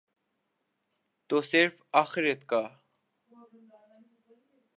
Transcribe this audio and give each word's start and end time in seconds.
تو 1.29 1.41
صرف 1.41 1.75
آخرت 1.93 2.41
کا۔ 2.45 2.63